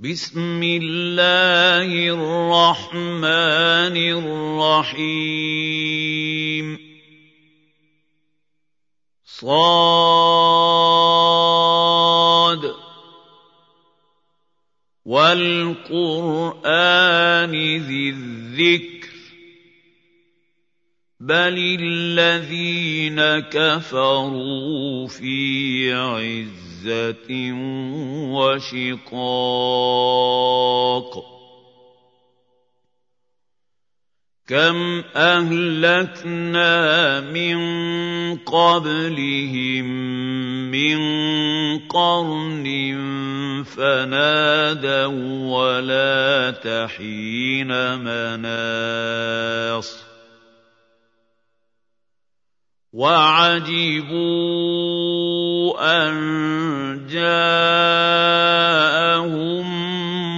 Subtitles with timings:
[0.00, 3.96] بسم الله الرحمن
[4.96, 6.78] الرحيم.
[9.24, 9.80] صاد.
[15.04, 15.52] والقرآن
[17.76, 19.08] ذي الذكر.
[21.20, 27.52] بل الذين كفروا في عز عزة
[28.32, 29.30] وشقاق
[34.48, 37.58] كم أهلكنا من
[38.36, 39.84] قبلهم
[40.70, 40.98] من
[41.78, 42.66] قرن
[43.64, 50.09] فنادوا ولا تحين مناص
[52.92, 54.18] وعجبوا
[55.78, 58.50] أن جاءهم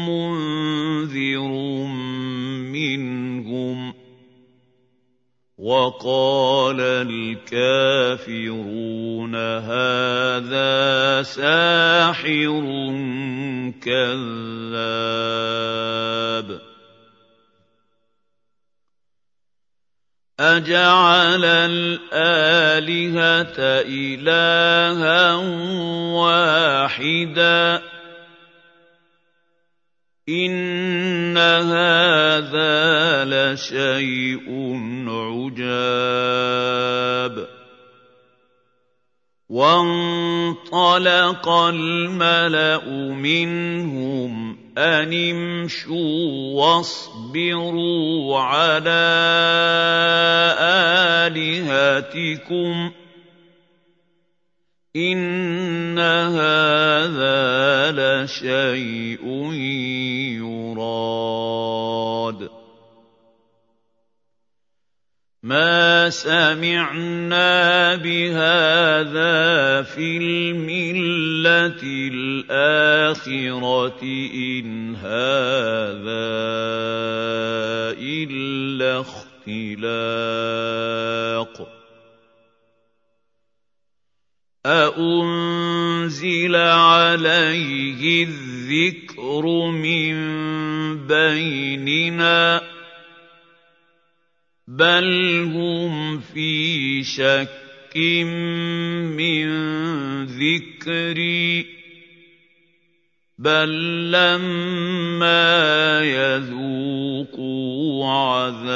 [0.09, 1.53] منذر
[2.69, 3.95] منهم
[5.59, 8.43] وقال الكافرون
[9.35, 12.63] هذا ساحر
[13.81, 15.13] كذاب
[20.43, 23.55] أَجَعَلَ الْآلِهَةَ
[23.87, 25.35] إِلَٰهًا
[26.19, 27.83] وَاحِدًا ۖ.
[30.29, 34.47] إِنَّ هَٰذَا لَشَيْءٌ
[35.09, 35.63] عُجَابٌ.
[39.49, 42.85] وَانطَلَقَ الْمَلَأُ
[43.15, 48.91] مِنْهُمْ أَنِ امْشُوا وَاصْبِرُوا عَلَىٰ
[51.29, 52.93] آلِهَتِكُمْ ۖ
[54.97, 59.25] إِنَّ هَٰذَا لَشَيْءٌ
[60.73, 62.52] يُرَادُ
[65.43, 67.51] مَا سَمِعْنَا
[67.99, 71.83] بِهَٰذَا فِي الْمِلَّةِ
[72.15, 73.23] الْآخِرَةِ
[74.35, 76.31] إِنْ هَٰذَا
[77.99, 79.83] إِلَّا اخْتِلَاقٌ
[84.67, 90.15] أَأُنزِلَ عَلَيْهِ الذِّكْرُ مِن
[91.07, 92.62] بَيْنِنَا ۖ
[94.73, 97.97] بَلْ هُمْ فِي شَكٍّ
[99.17, 99.47] مِّن
[100.25, 101.67] ذِكْرِي ۖ.
[103.39, 108.73] بَل لَّمَّا يَذُوقُوا عَذَابِ.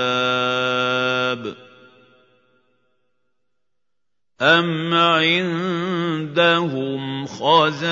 [4.43, 5.67] أَمْ عِندَهُمْ
[7.27, 7.89] خَزَائِنُ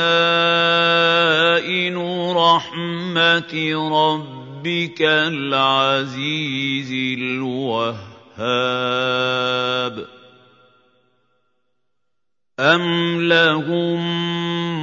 [2.36, 8.04] رَحْمَةِ رَبِّكَ رَبِّكَ الْعَزِيزِ الْوَهَّابِ
[12.60, 12.82] أَمْ
[13.28, 14.00] لَهُم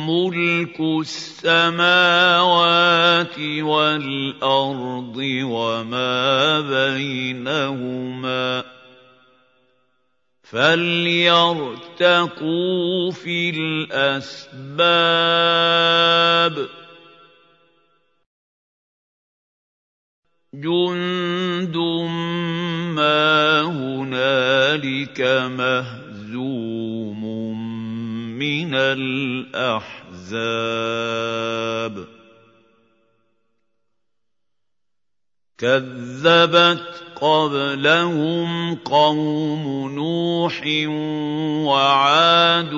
[0.10, 1.80] مُّلْكُ السَّمَاوَاتِ
[3.40, 8.66] وَالْأَرْضِ وَمَا بَيْنَهُمَا ۖ
[10.44, 11.82] فَلْيَرْتَقُوا
[13.12, 14.82] فِي الْأَسْبَابِ
[20.54, 21.78] جُندٌ
[22.92, 27.24] مَّا هُنَالِكَ مَهْزُومٌ
[28.36, 30.36] مِّنَ الْأَحْزَابِ
[35.58, 40.64] كَذَّبَتْ قَبْلَهُمْ قَوْمُ نُوحٍ
[41.72, 42.74] وَعَادٌ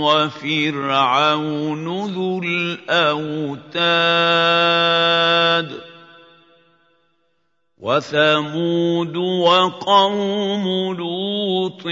[0.00, 3.60] وَفِرْعَوْنُ ذُو الْأَوْتَادِ
[7.80, 10.64] وَثَمُودُ وَقَوْمُ
[10.96, 11.86] لُوطٍ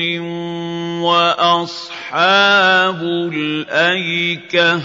[1.09, 3.01] وَأَصْحَابُ
[3.33, 4.83] الْأَيْكَةِ ۚ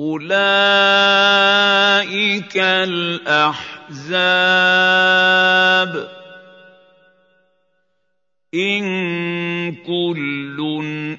[0.00, 0.36] أُولَٰئِكَ
[2.56, 4.22] الْأَحْزَابُ
[6.06, 6.08] ۖ
[8.54, 8.84] إِن
[9.82, 10.58] كُلٌّ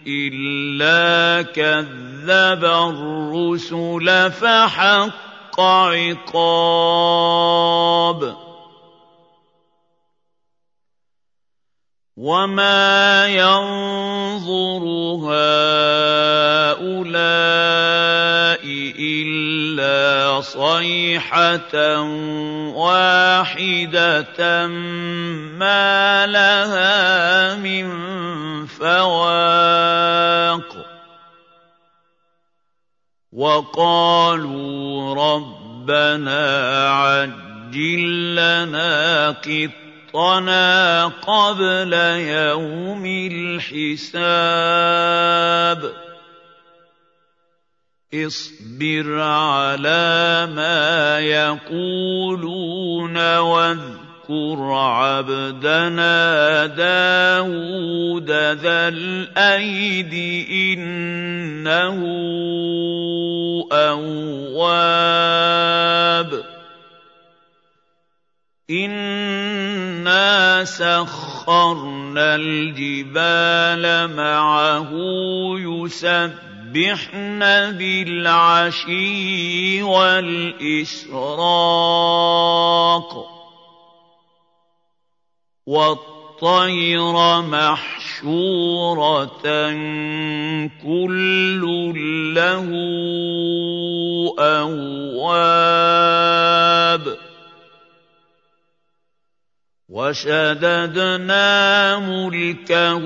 [0.08, 5.25] إِلَّا كَذَّبَ الرُّسُلَ فَحَقَّ
[5.56, 5.62] حَقَّ
[6.36, 7.46] عِقَابِ.
[12.18, 14.84] وَمَا يَنظُرُ
[15.24, 16.76] هَٰؤُلَاءِ
[19.00, 21.76] إِلَّا صَيْحَةً
[22.76, 27.88] وَاحِدَةً مَّا لَهَا مِن
[28.68, 29.86] فَوَاقٍ
[33.36, 36.44] وقالوا ربنا
[36.90, 44.26] عجل لنا قطنا قبل يوم الحساب.
[48.14, 60.14] اصبر على ما يقولون واذكر واذكر عبدنا داود ذا الأيد
[60.50, 62.00] إنه
[63.72, 65.06] أواب.
[68.70, 74.90] إنا سخرنا الجبال معه
[75.60, 77.40] يسبحن
[77.78, 79.04] بالعشي
[79.82, 80.96] والإشراق
[85.68, 89.42] وَالطَّيْرَ مَحْشُورَةً
[90.84, 91.64] كُلٌّ
[92.36, 92.68] لَّهُ
[94.40, 94.76] أَوَّابٌ.
[99.90, 101.50] وَشَدَدْنَا
[102.00, 103.06] مُلْكَهُ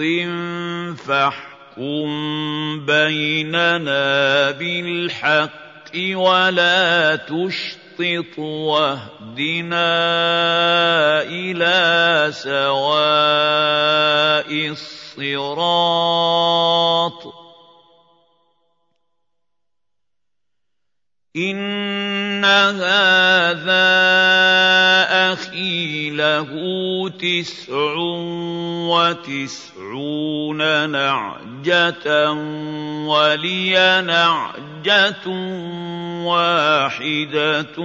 [0.96, 2.08] فاحكم
[2.86, 9.90] بيننا بالحق ولا تشطط واهدنا
[11.22, 12.78] إلى سواء
[14.68, 15.98] الصراط.
[21.36, 21.67] إِنَّ
[26.38, 27.94] لَهُ تِسْعٌ
[28.94, 32.06] وَتِسْعُونَ نَعْجَةً
[33.10, 33.74] وَلِيَ
[34.06, 35.26] نَعْجَةٌ
[36.30, 37.76] وَاحِدَةٌ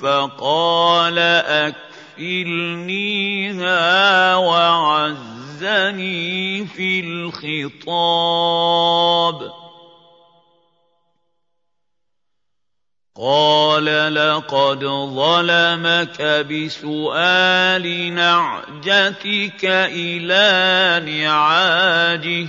[0.00, 1.18] فَقَالَ
[1.64, 2.66] أَكْفِلْنِيهَا
[4.36, 5.96] وَعَزَّنِي
[6.66, 8.56] فِي الْخِطَابِ
[13.18, 14.84] قَالَ لَقَدْ
[15.16, 22.48] ظَلَمَكَ بِسُؤَالِ نَعْجَتِكَ إِلَىٰ نِعَاجِهِ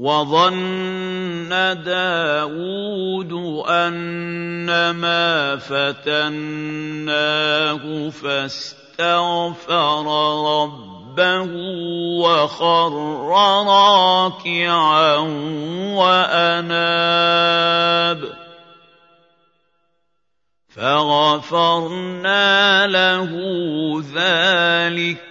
[0.00, 1.52] وَظَنَّ
[1.84, 3.32] دَاوُودُ
[3.68, 6.64] أَنَّمَا فَتَنَّاهُ
[8.10, 10.04] فَاسْتَغْفَرَ
[10.64, 11.50] رَبَّهُ
[12.16, 13.28] وَخَرَّ
[13.68, 15.16] رَاكِعًا
[16.00, 17.20] وَأَنَابَ.
[20.68, 22.48] فَغَفَرْنَا
[22.86, 23.30] لَهُ
[24.16, 25.29] ذَٰلِكَ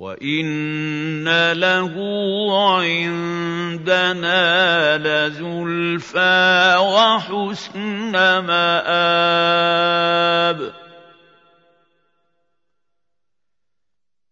[0.00, 1.28] وَإِنَّ
[1.60, 1.92] لَهُ
[2.80, 4.40] عِندَنَا
[4.96, 8.12] لَزُلْفَىٰ وَحُسْنَ
[8.48, 9.60] مَآبٍ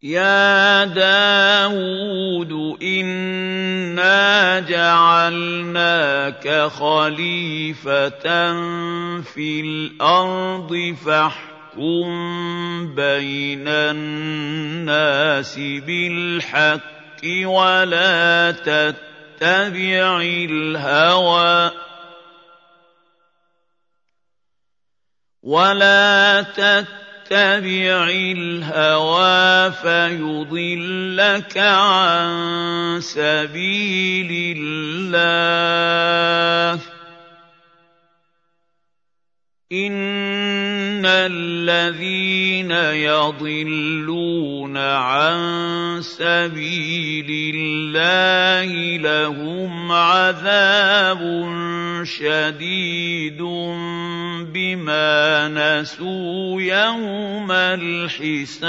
[0.02, 8.26] يَا دَاوُودُ إِنَّا جَعَلْنَاكَ خَلِيفَةً
[9.20, 11.47] فِي الْأَرْضِ فَاحْكُم
[11.78, 21.70] فاحكم بين الناس بالحق ولا تتبع الهوى
[25.42, 35.38] ولا تتبع الهوى فيضلك عن سبيل الله
[39.72, 42.70] إِنَّ الَّذِينَ
[43.04, 45.38] يَضِلُّونَ عَن
[46.00, 51.20] سَبِيلِ اللَّهِ لَهُمْ عَذَابٌ
[52.04, 53.42] شَدِيدٌ
[54.56, 58.68] بِمَا نَسُوا يَوْمَ الْحِسَابِ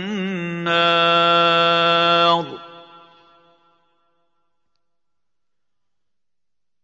[0.67, 2.45] النَّارِ.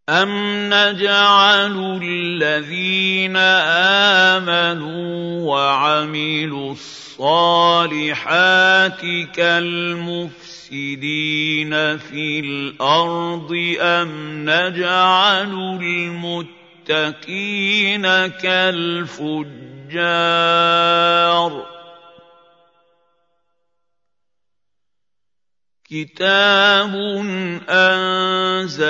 [0.09, 0.29] أَمْ
[0.73, 3.35] نَجْعَلُ الَّذِينَ
[4.37, 7.81] آمَنُوا وَعَمِلُوا الصَّالِحَاتِ
[9.35, 10.37] كَالْمُفْسِدِينَ
[11.97, 14.09] فِي الْأَرْضِ أَمْ
[14.49, 15.53] نَجْعَلُ
[16.87, 19.77] الْمُتَّقِينَ كَالْفُجَّارِ.
[25.87, 26.91] كِتَابٌ
[27.69, 28.83] أَنزَلْنَاهُ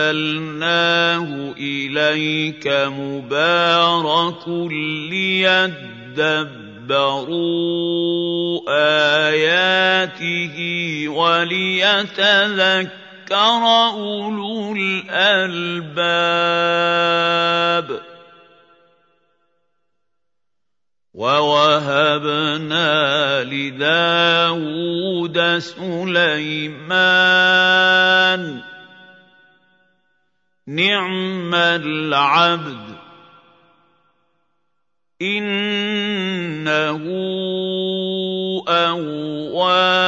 [1.58, 4.48] إِلَيْكَ مُبَارَكٌ
[5.13, 5.77] لِّيَدَّبَّرُوا
[9.30, 10.58] آيَاتِهِ
[11.08, 12.24] وَلِيَتَذَكَّرَ
[13.94, 15.77] أُولُو الْأَلْبَابِ
[21.17, 22.93] وَوَهَبْنَا
[23.50, 27.01] لِدَاوُودَ سُلَيْمَانَ
[28.62, 28.63] ۚ
[30.67, 32.97] نِعْمَ الْعَبْدُ ۖ
[35.21, 37.01] إِنَّهُ
[38.69, 40.07] أَوَّابٌ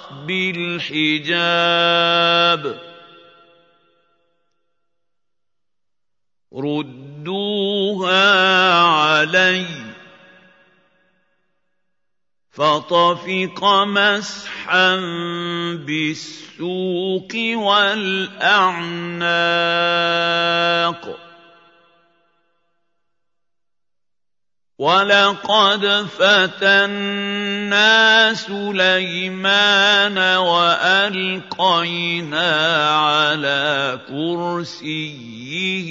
[0.27, 1.31] بِالْحِجَابِ.
[6.53, 8.23] رُدُّوهَا
[8.83, 9.67] عَلَيَّ ۖ
[12.51, 14.95] فَطَفِقَ مَسْحًا
[15.75, 18.81] بِالسُّوقِ وَالْأَعْنَاقِ.
[24.81, 25.85] وَلَقَدْ
[26.17, 27.93] فَتَنَّا
[28.33, 31.69] سُلَيْمَانَ وَأَلْقَيْنَا
[32.97, 35.89] عَلَىٰ كُرْسِيِّهِ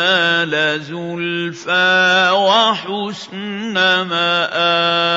[0.48, 3.76] لَزُلْفَىٰ وَحُسْنَ
[4.08, 5.10] مَآبٍ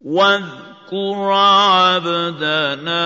[0.00, 3.04] وَاذْكُرْ عَبْدَنَا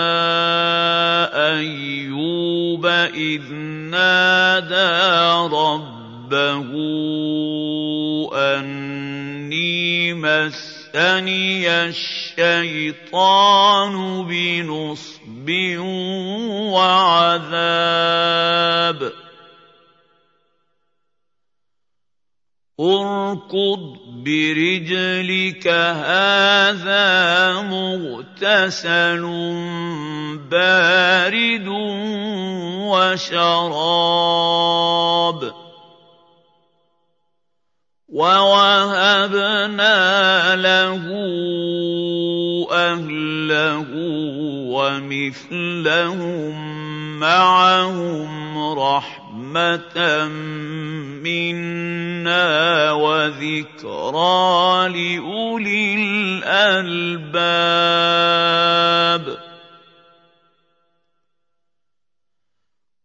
[1.58, 3.52] أَيُّوبَ إِذْ
[3.90, 6.70] نَادَىٰ رَبَّهُ
[8.34, 10.14] أَنِّي
[10.94, 13.94] مَسَّنِيَ الشَّيْطَانُ
[14.30, 15.48] بِنُصْبٍ
[16.70, 17.50] وَعَذَابٍ
[22.80, 23.82] ارْكُضْ
[24.22, 29.22] بِرِجْلِكَ ۖ هَٰذَا مُغْتَسَلٌ
[30.50, 31.68] بَارِدٌ
[32.94, 34.54] وَشَرَابٌ
[38.14, 39.98] وَوَهَبْنَا
[40.54, 41.02] لَهُ
[42.70, 43.90] أَهْلَهُ
[44.70, 46.54] وَمِثْلَهُم
[47.18, 49.98] مَّعَهُمْ رَحْمَةً
[51.26, 54.62] مِّنَّا وَذِكْرَىٰ
[54.94, 55.94] لِأُولِي
[56.46, 57.34] الْأَلْبَابِ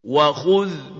[0.04, 0.99] وَخُذْ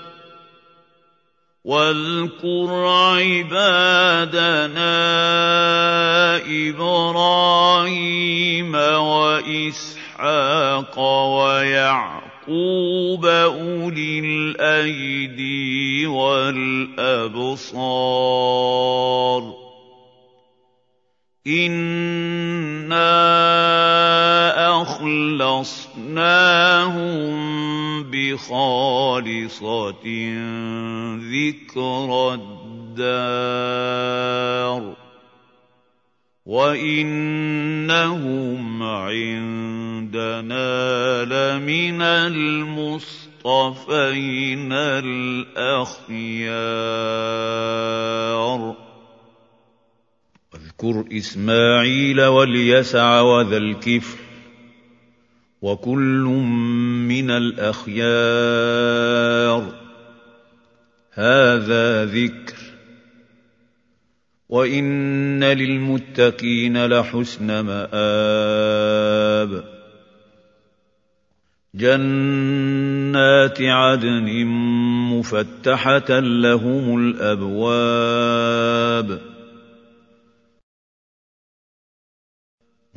[1.65, 3.61] وَاذْكُرْ عِبَادَنَا
[6.69, 7.95] إِبْرَاهِيمَ
[9.05, 10.99] وَإِسْحَاقَ
[11.37, 16.91] وَيَعْقُوبَ أُولِي الْأَيْدِي وَالْأَبْصَارِ.
[21.47, 22.00] إِنَّا
[28.41, 30.05] بِخَالِصَةٍ
[31.31, 32.39] ذِكْرَى
[32.97, 33.61] الدَّارِ
[36.45, 37.23] وَإِنَّهُمْ
[38.83, 40.65] عِندَنَا
[41.25, 43.41] لَمِنَ الْمُصْطَفَيْنَ
[44.73, 46.11] الْأَخْيَارِ.
[50.53, 54.20] واذكر إسماعيل واليسع وذا الكفل
[55.61, 56.23] وكل
[57.07, 58.01] من الأخيار.
[61.13, 62.55] هذا ذكر.
[64.49, 69.63] وإن للمتقين لحسن مآب.
[71.75, 74.45] جنات عدن
[75.11, 77.71] مفتحة لهم الأبواب.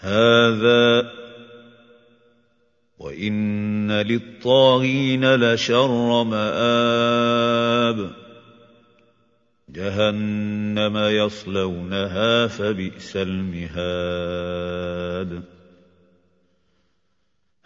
[0.00, 1.10] هَٰذَا
[2.98, 8.10] وَإِنَّ لِلطَّاغِينَ لَشَرَّ مَآبٍ
[9.68, 13.94] جَهَنَّمَ يَصْلَوْنَهَا فَبِئْسَ الْمِهَادُ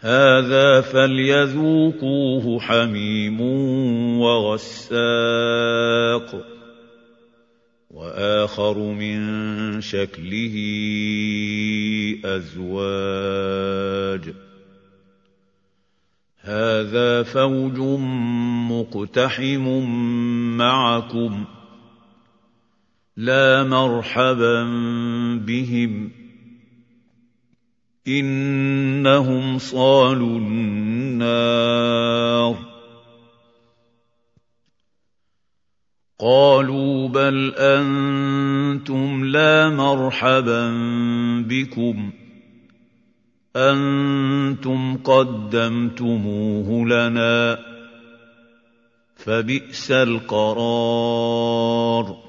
[0.01, 3.41] هَٰذَا فَلْيَذُوقُوهُ حَمِيمٌ
[4.21, 4.99] وَغَسَّاقٌ
[7.91, 9.19] وَآخَرُ مِن
[9.81, 10.55] شَكْلِهِ
[12.25, 13.53] أَزْوَاجٌ.
[16.41, 17.79] هَٰذَا فَوْجٌ
[18.71, 19.87] مُّقْتَحِمٌ
[20.57, 21.47] مَّعَكُمْ ۖ
[23.17, 24.63] لَا مَرْحَبًا
[25.45, 26.18] بِهِمْ ۚ.
[28.09, 32.55] إِنَّهُمْ صَالُو النَّارِ.
[36.19, 40.71] قَالُوا بَلْ أَنتُمْ لَا مَرْحَبًا
[41.47, 42.13] بِكُمْ ۖ.
[43.55, 47.59] أَنتُمْ قَدَّمْتُمُوهُ لَنَا.
[49.15, 52.28] فبئس القرار.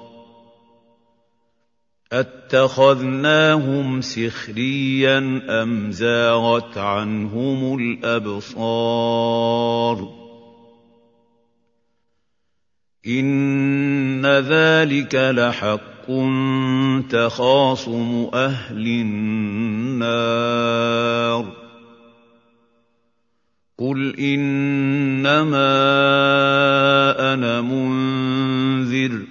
[2.11, 9.01] أتخذناهم سخريا أم زاغت عنهم الأبصار؟
[13.07, 15.91] إن ذلك لحق
[17.09, 20.31] تخاصم أهل النار.
[23.77, 25.73] قل إنما
[27.33, 29.30] أنا منذر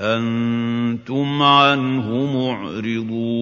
[0.00, 3.40] أنتم عنه معرضون.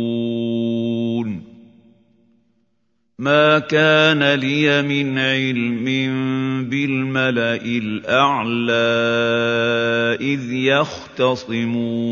[3.19, 5.85] ما كان لي من علم
[6.71, 8.73] بالملأ الأعلى
[10.21, 12.09] إذ يختصمون.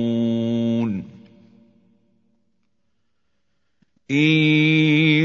[4.11, 4.17] إن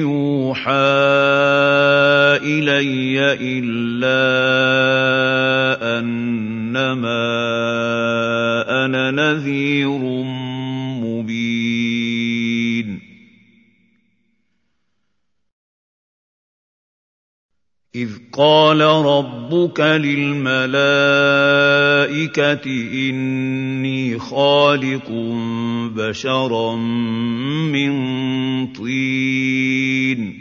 [0.02, 0.72] يوحى
[2.42, 4.22] إلي إلا
[6.78, 7.26] انما
[8.86, 10.02] أنا نذير
[17.96, 20.62] إذ قال ربك للملائكة
[23.10, 25.12] إني خالق
[25.96, 26.76] بشرا
[27.76, 27.92] من
[28.74, 30.41] طين.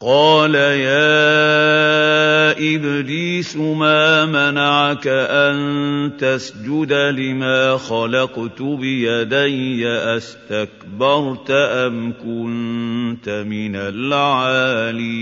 [0.00, 15.18] قال يا إبليس ما منعك أن تسجد لما خلقت بيدي؟ أستكبرت أم كنت من العالين؟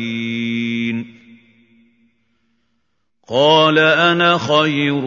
[3.28, 5.06] قال أنا خير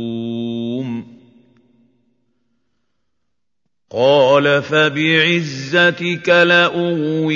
[3.93, 7.31] قال فبعزتك لأغوينهم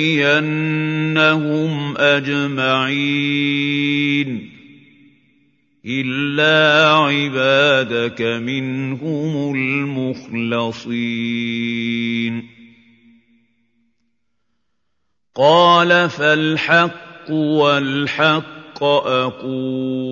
[1.96, 3.26] أجمعين
[5.86, 10.96] إلا عبادك منهم المخلصين.
[15.34, 20.06] قال فالحق والحق أقول.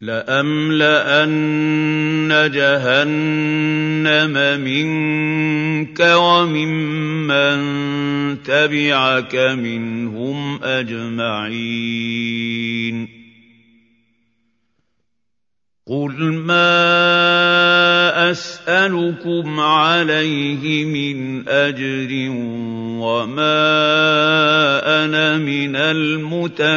[0.00, 1.30] لأملأن
[2.54, 7.56] جهنم منك وممن
[8.42, 11.96] تبعك منهم أجمعين.
[15.86, 16.70] قل ما
[18.30, 22.30] أسألكم عليه من أجر
[23.00, 23.44] وما
[25.04, 26.76] أنا من المتكلفين.